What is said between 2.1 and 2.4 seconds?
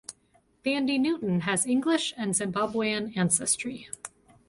and